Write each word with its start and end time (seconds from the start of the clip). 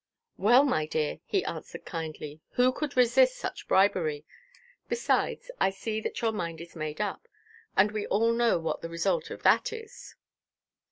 "Well, 0.37 0.63
my 0.63 0.87
dear," 0.87 1.19
he 1.25 1.45
answered 1.45 1.85
kindly, 1.85 2.41
"who 2.53 2.71
could 2.71 2.97
resist 2.97 3.37
such 3.37 3.67
bribery? 3.67 4.25
Besides, 4.89 5.51
I 5.59 5.69
see 5.69 6.01
that 6.01 6.19
your 6.23 6.31
mind 6.31 6.59
is 6.59 6.75
made 6.75 6.99
up, 6.99 7.27
and 7.77 7.91
we 7.91 8.07
all 8.07 8.31
know 8.33 8.57
what 8.57 8.81
the 8.81 8.89
result 8.89 9.29
of 9.29 9.43
that 9.43 9.71
is. 9.71 10.15